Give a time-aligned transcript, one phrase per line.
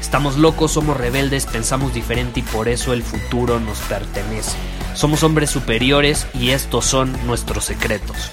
[0.00, 4.56] Estamos locos, somos rebeldes, pensamos diferente y por eso el futuro nos pertenece.
[4.94, 8.32] Somos hombres superiores y estos son nuestros secretos.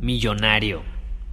[0.00, 0.82] Millonario.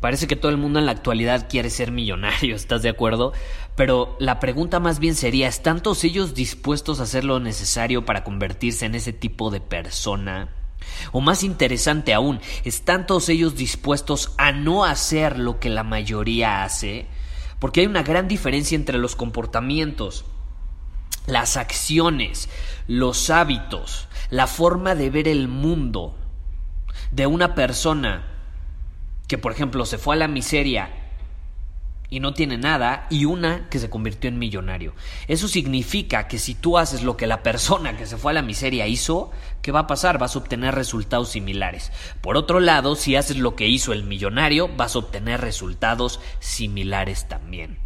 [0.03, 3.31] Parece que todo el mundo en la actualidad quiere ser millonario, ¿estás de acuerdo?
[3.77, 8.25] Pero la pregunta más bien sería, ¿están todos ellos dispuestos a hacer lo necesario para
[8.25, 10.49] convertirse en ese tipo de persona?
[11.11, 16.63] O más interesante aún, ¿están todos ellos dispuestos a no hacer lo que la mayoría
[16.63, 17.07] hace?
[17.59, 20.25] Porque hay una gran diferencia entre los comportamientos,
[21.25, 22.49] las acciones,
[22.87, 26.15] los hábitos, la forma de ver el mundo
[27.11, 28.23] de una persona
[29.27, 31.02] que, por ejemplo, se fue a la miseria
[32.13, 34.93] y no tiene nada, y una que se convirtió en millonario.
[35.27, 38.43] Eso significa que si tú haces lo que la persona que se fue a la
[38.43, 39.31] miseria hizo,
[39.63, 40.19] ¿qué va a pasar?
[40.19, 41.91] Vas a obtener resultados similares.
[42.21, 47.27] Por otro lado, si haces lo que hizo el millonario, vas a obtener resultados similares
[47.27, 47.82] también.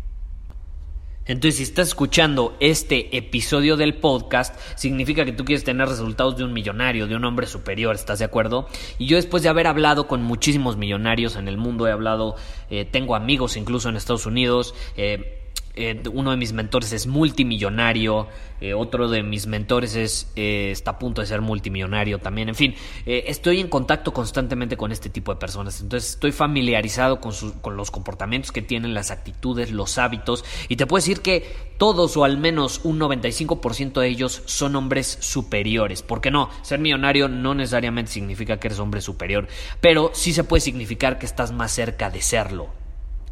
[1.27, 6.43] Entonces, si estás escuchando este episodio del podcast, significa que tú quieres tener resultados de
[6.43, 8.67] un millonario, de un hombre superior, ¿estás de acuerdo?
[8.97, 12.35] Y yo después de haber hablado con muchísimos millonarios en el mundo, he hablado,
[12.69, 15.46] eh, tengo amigos incluso en Estados Unidos, eh,
[15.77, 18.27] eh, uno de mis mentores es multimillonario,
[18.59, 22.55] eh, otro de mis mentores es, eh, está a punto de ser multimillonario también, en
[22.55, 22.75] fin,
[23.05, 27.31] estoy en contacto constantemente con este tipo de personas, entonces estoy familiarizado con,
[27.61, 31.45] con los comportamientos que tienen, las actitudes, los hábitos, y te puedo decir que
[31.77, 37.27] todos o al menos un 95% de ellos son hombres superiores, porque no, ser millonario
[37.27, 39.47] no necesariamente significa que eres hombre superior,
[39.79, 42.86] pero sí se puede significar que estás más cerca de serlo.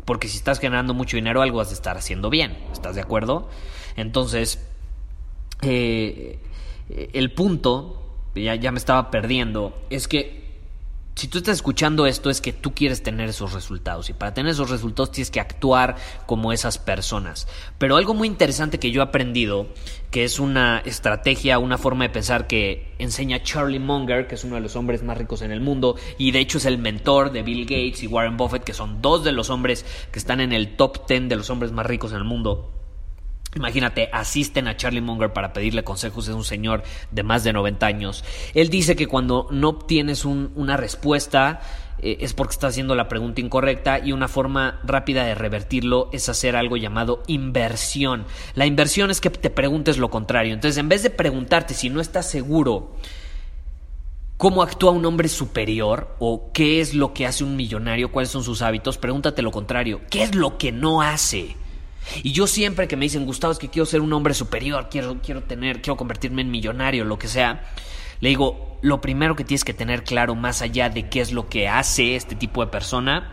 [0.06, 2.58] Porque si estás generando mucho dinero, algo has de estar haciendo bien.
[2.72, 3.50] ¿Estás de acuerdo?
[3.96, 4.60] Entonces,
[5.62, 6.40] eh,
[7.14, 8.04] el punto,
[8.36, 10.45] ya, ya me estaba perdiendo, es que
[11.16, 14.52] si tú estás escuchando esto es que tú quieres tener esos resultados y para tener
[14.52, 15.96] esos resultados tienes que actuar
[16.26, 17.48] como esas personas.
[17.78, 19.68] Pero algo muy interesante que yo he aprendido,
[20.12, 24.56] que es una estrategia, una forma de pensar que enseña Charlie Munger, que es uno
[24.56, 27.44] de los hombres más ricos en el mundo y de hecho es el mentor de
[27.44, 30.76] Bill Gates y Warren Buffett, que son dos de los hombres que están en el
[30.76, 32.75] top 10 de los hombres más ricos en el mundo.
[33.56, 37.86] Imagínate, asisten a Charlie Munger para pedirle consejos, es un señor de más de 90
[37.86, 38.26] años.
[38.54, 41.62] Él dice que cuando no obtienes una respuesta
[42.00, 46.28] eh, es porque estás haciendo la pregunta incorrecta y una forma rápida de revertirlo es
[46.28, 48.26] hacer algo llamado inversión.
[48.56, 50.54] La inversión es que te preguntes lo contrario.
[50.54, 52.98] Entonces, en vez de preguntarte si no estás seguro
[54.36, 58.44] cómo actúa un hombre superior o qué es lo que hace un millonario, cuáles son
[58.44, 60.02] sus hábitos, pregúntate lo contrario.
[60.10, 61.56] ¿Qué es lo que no hace?
[62.24, 65.18] Y yo siempre que me dicen, Gustavo, es que quiero ser un hombre superior, quiero,
[65.22, 67.64] quiero tener, quiero convertirme en millonario, lo que sea,
[68.20, 71.50] le digo, lo primero que tienes que tener claro, más allá de qué es lo
[71.50, 73.32] que hace este tipo de persona,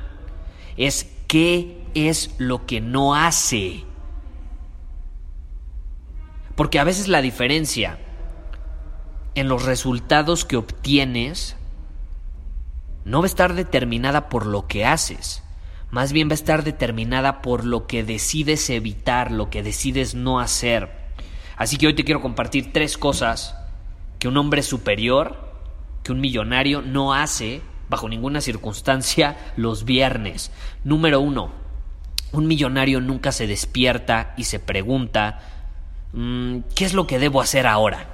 [0.77, 3.85] es qué es lo que no hace.
[6.55, 7.99] Porque a veces la diferencia
[9.35, 11.57] en los resultados que obtienes
[13.05, 15.42] no va a estar determinada por lo que haces,
[15.93, 20.41] más bien va a estar determinada por lo que decides evitar, lo que decides no
[20.41, 20.91] hacer.
[21.55, 23.55] Así que hoy te quiero compartir tres cosas
[24.19, 25.53] que un hombre superior,
[26.03, 27.61] que un millonario no hace
[27.91, 30.51] bajo ninguna circunstancia los viernes.
[30.83, 31.53] Número uno,
[32.33, 35.41] un millonario nunca se despierta y se pregunta,
[36.15, 38.07] mm, ¿qué es lo que debo hacer ahora?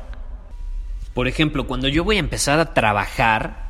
[1.15, 3.68] Por ejemplo, cuando yo voy a empezar a trabajar,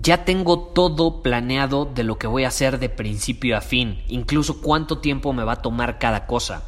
[0.00, 4.60] ya tengo todo planeado de lo que voy a hacer de principio a fin, incluso
[4.60, 6.62] cuánto tiempo me va a tomar cada cosa.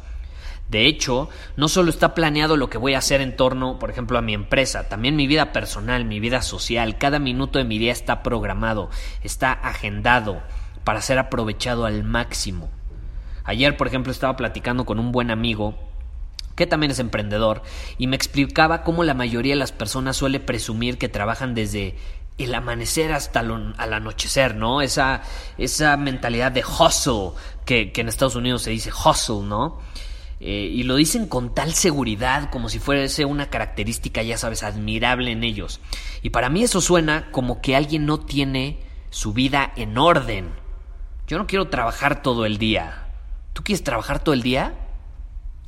[0.69, 4.17] De hecho, no solo está planeado lo que voy a hacer en torno, por ejemplo,
[4.17, 7.91] a mi empresa, también mi vida personal, mi vida social, cada minuto de mi día
[7.91, 8.89] está programado,
[9.23, 10.41] está agendado
[10.83, 12.69] para ser aprovechado al máximo.
[13.43, 15.75] Ayer, por ejemplo, estaba platicando con un buen amigo
[16.55, 17.63] que también es emprendedor,
[17.97, 21.95] y me explicaba cómo la mayoría de las personas suele presumir que trabajan desde
[22.37, 24.81] el amanecer hasta al anochecer, ¿no?
[24.81, 25.21] Esa,
[25.57, 27.31] esa mentalidad de hustle,
[27.65, 29.79] que, en Estados Unidos se dice hustle, ¿no?
[30.39, 35.31] Eh, y lo dicen con tal seguridad como si fuese una característica, ya sabes, admirable
[35.31, 35.79] en ellos.
[36.23, 38.79] Y para mí eso suena como que alguien no tiene
[39.11, 40.49] su vida en orden.
[41.27, 43.05] Yo no quiero trabajar todo el día.
[43.53, 44.73] ¿Tú quieres trabajar todo el día?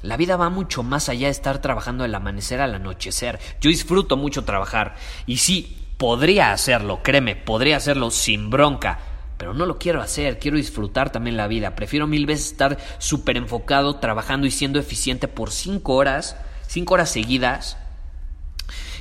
[0.02, 3.40] La vida va mucho más allá de estar trabajando el amanecer al anochecer.
[3.62, 4.96] Yo disfruto mucho trabajar.
[5.26, 9.00] Y sí, podría hacerlo, créeme, podría hacerlo sin bronca
[9.38, 11.76] pero no lo quiero hacer, quiero disfrutar también la vida.
[11.76, 17.10] Prefiero mil veces estar súper enfocado, trabajando y siendo eficiente por cinco horas, cinco horas
[17.10, 17.78] seguidas,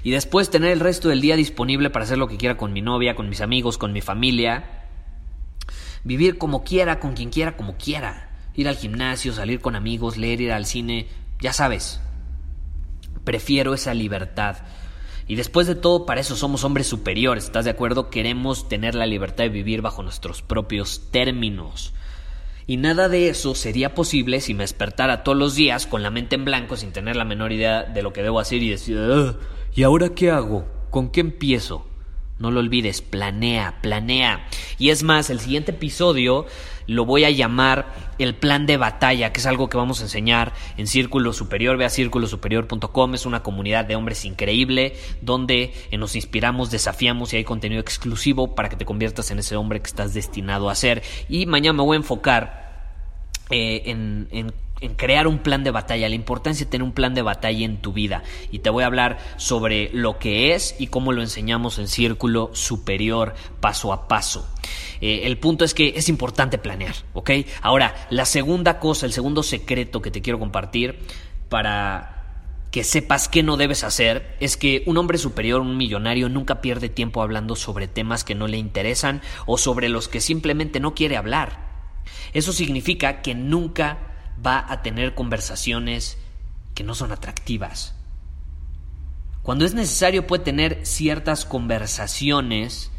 [0.05, 2.83] y después tener el resto del día disponible para hacer lo que quiera con mi
[2.83, 4.65] novia, con mis amigos, con mi familia.
[6.05, 8.31] Vivir como quiera, con quien quiera, como quiera.
[8.55, 11.09] Ir al gimnasio, salir con amigos, leer, ir al cine,
[11.41, 12.01] ya sabes.
[13.25, 14.57] Prefiero esa libertad.
[15.27, 18.11] Y después de todo, para eso somos hombres superiores, ¿estás de acuerdo?
[18.11, 21.93] Queremos tener la libertad de vivir bajo nuestros propios términos.
[22.67, 26.37] Y nada de eso sería posible si me despertara todos los días con la mente
[26.37, 28.99] en blanco sin tener la menor idea de lo que debo hacer y decir,
[29.75, 30.67] ¿y ahora qué hago?
[30.91, 31.87] ¿Con qué empiezo?
[32.43, 34.49] No lo olvides, planea, planea.
[34.77, 36.45] Y es más, el siguiente episodio
[36.89, 40.53] lo voy a llamar el plan de batalla, que es algo que vamos a enseñar
[40.77, 41.77] en Círculo Superior.
[41.77, 47.45] Ve a círculosuperior.com, es una comunidad de hombres increíble donde nos inspiramos, desafiamos y hay
[47.45, 51.05] contenido exclusivo para que te conviertas en ese hombre que estás destinado a ser.
[51.29, 52.99] Y mañana me voy a enfocar
[53.51, 54.53] eh, en, en
[54.83, 57.79] en crear un plan de batalla, la importancia de tener un plan de batalla en
[57.79, 58.23] tu vida.
[58.51, 62.51] Y te voy a hablar sobre lo que es y cómo lo enseñamos en círculo
[62.53, 64.49] superior paso a paso.
[65.01, 67.31] Eh, el punto es que es importante planear, ¿ok?
[67.61, 70.99] Ahora, la segunda cosa, el segundo secreto que te quiero compartir
[71.49, 72.23] para
[72.71, 76.89] que sepas qué no debes hacer es que un hombre superior, un millonario, nunca pierde
[76.89, 81.19] tiempo hablando sobre temas que no le interesan o sobre los que simplemente no quiere
[81.19, 81.71] hablar.
[82.33, 84.12] Eso significa que nunca
[84.45, 86.19] va a tener conversaciones
[86.75, 87.95] que no son atractivas.
[89.43, 92.91] Cuando es necesario puede tener ciertas conversaciones,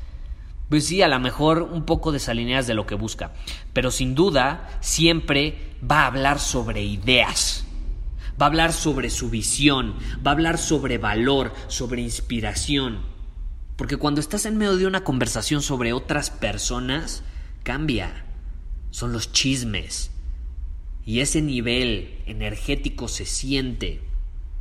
[0.69, 3.31] pues sí, a lo mejor un poco desalineadas de lo que busca,
[3.71, 7.65] pero sin duda siempre va a hablar sobre ideas,
[8.41, 9.95] va a hablar sobre su visión,
[10.25, 12.99] va a hablar sobre valor, sobre inspiración.
[13.75, 17.23] Porque cuando estás en medio de una conversación sobre otras personas,
[17.63, 18.25] cambia.
[18.91, 20.11] Son los chismes,
[21.05, 24.01] y ese nivel energético se siente.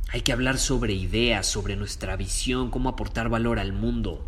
[0.09, 4.27] Hay que hablar sobre ideas, sobre nuestra visión, cómo aportar valor al mundo.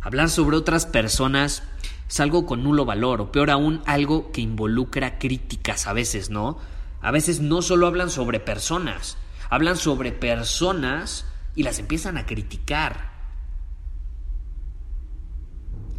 [0.00, 1.62] Hablar sobre otras personas
[2.08, 6.58] es algo con nulo valor, o peor aún, algo que involucra críticas a veces, ¿no?
[7.00, 9.18] A veces no solo hablan sobre personas,
[9.50, 11.26] hablan sobre personas
[11.56, 13.16] y las empiezan a criticar.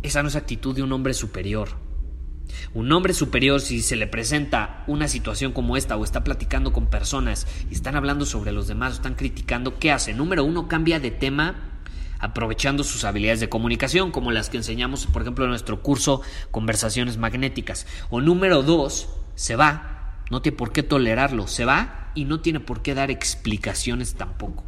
[0.04, 1.87] Esa no es actitud de un hombre superior.
[2.74, 6.88] Un hombre superior, si se le presenta una situación como esta o está platicando con
[6.88, 10.14] personas y están hablando sobre los demás o están criticando, ¿qué hace?
[10.14, 11.56] Número uno, cambia de tema
[12.20, 16.22] aprovechando sus habilidades de comunicación, como las que enseñamos, por ejemplo, en nuestro curso
[16.52, 17.86] Conversaciones Magnéticas.
[18.10, 22.60] O número dos, se va, no tiene por qué tolerarlo, se va y no tiene
[22.60, 24.64] por qué dar explicaciones tampoco.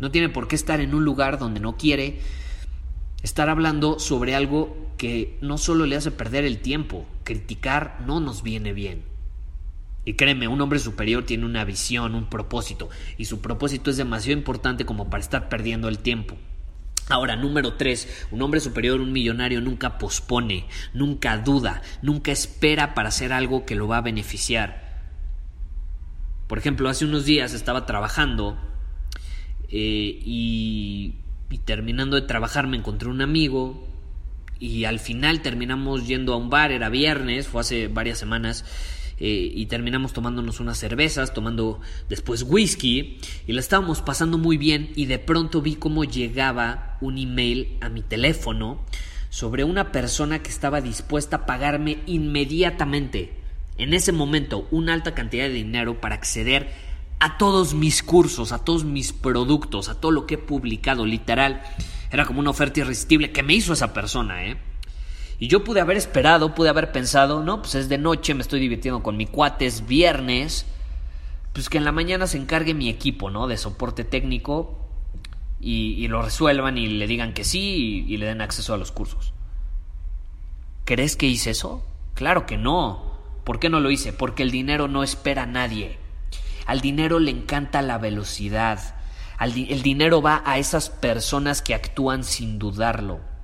[0.00, 2.20] No tiene por qué estar en un lugar donde no quiere
[3.22, 8.42] estar hablando sobre algo que no solo le hace perder el tiempo, criticar no nos
[8.42, 9.02] viene bien.
[10.04, 14.38] Y créeme, un hombre superior tiene una visión, un propósito, y su propósito es demasiado
[14.38, 16.36] importante como para estar perdiendo el tiempo.
[17.08, 23.10] Ahora, número tres, un hombre superior, un millonario, nunca pospone, nunca duda, nunca espera para
[23.10, 24.84] hacer algo que lo va a beneficiar.
[26.46, 28.58] Por ejemplo, hace unos días estaba trabajando
[29.68, 31.16] eh, y,
[31.50, 33.93] y terminando de trabajar me encontré un amigo
[34.64, 38.64] y al final terminamos yendo a un bar, era viernes, fue hace varias semanas,
[39.18, 44.90] eh, y terminamos tomándonos unas cervezas, tomando después whisky, y la estábamos pasando muy bien,
[44.96, 48.82] y de pronto vi cómo llegaba un email a mi teléfono
[49.28, 53.34] sobre una persona que estaba dispuesta a pagarme inmediatamente,
[53.76, 56.93] en ese momento, una alta cantidad de dinero para acceder
[57.24, 61.62] a todos mis cursos, a todos mis productos, a todo lo que he publicado, literal.
[62.10, 64.58] Era como una oferta irresistible que me hizo esa persona, ¿eh?
[65.38, 68.60] Y yo pude haber esperado, pude haber pensado, no, pues es de noche, me estoy
[68.60, 70.66] divirtiendo con mi cuate, es viernes,
[71.54, 73.46] pues que en la mañana se encargue mi equipo, ¿no?
[73.46, 74.86] De soporte técnico
[75.58, 78.92] y, lo resuelvan y le digan que sí y, y le den acceso a los
[78.92, 79.32] cursos.
[80.84, 81.86] ¿Crees que hice eso?
[82.12, 83.14] Claro que no.
[83.44, 84.12] ¿Por qué no lo hice?
[84.12, 86.03] Porque el dinero no espera a nadie.
[86.66, 88.96] Al dinero le encanta la velocidad.
[89.40, 93.34] el dinero va a esas personas que actúan sin dudarlo.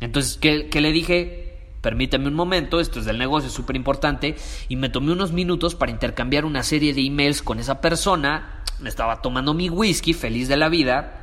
[0.00, 1.42] Entonces, ¿qué, le dije?
[1.80, 4.36] Permíteme un momento, esto es del negocio, es súper importante.
[4.68, 8.62] Y me tomé unos minutos para intercambiar una serie de emails con esa persona.
[8.80, 11.22] Me estaba tomando mi whisky, feliz de la vida.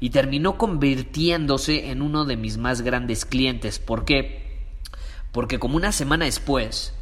[0.00, 3.78] Y terminó convirtiéndose en uno de mis más grandes clientes.
[3.78, 4.42] ¿Por qué?
[5.32, 6.92] Porque como una semana después,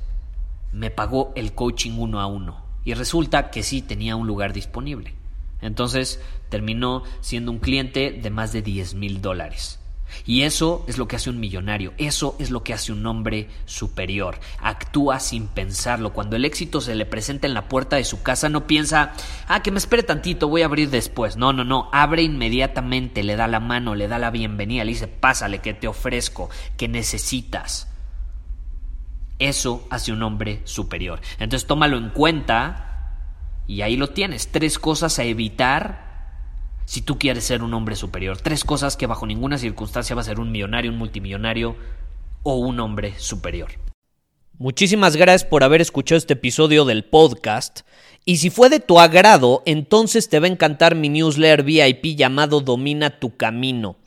[0.72, 2.64] me pagó el coaching uno a uno.
[2.84, 5.14] Y resulta que sí tenía un lugar disponible.
[5.60, 9.80] Entonces terminó siendo un cliente de más de 10 mil dólares.
[10.26, 13.48] Y eso es lo que hace un millonario, eso es lo que hace un hombre
[13.64, 14.38] superior.
[14.60, 16.12] Actúa sin pensarlo.
[16.12, 19.12] Cuando el éxito se le presenta en la puerta de su casa, no piensa,
[19.46, 21.36] ah, que me espere tantito, voy a abrir después.
[21.36, 25.08] No, no, no, abre inmediatamente, le da la mano, le da la bienvenida, le dice,
[25.08, 27.89] pásale, que te ofrezco, que necesitas.
[29.40, 31.20] Eso hace un hombre superior.
[31.38, 33.16] Entonces tómalo en cuenta
[33.66, 34.48] y ahí lo tienes.
[34.52, 36.10] Tres cosas a evitar
[36.84, 38.38] si tú quieres ser un hombre superior.
[38.40, 41.74] Tres cosas que bajo ninguna circunstancia va a ser un millonario, un multimillonario
[42.42, 43.70] o un hombre superior.
[44.58, 47.80] Muchísimas gracias por haber escuchado este episodio del podcast.
[48.26, 52.60] Y si fue de tu agrado, entonces te va a encantar mi newsletter VIP llamado
[52.60, 53.96] Domina tu Camino.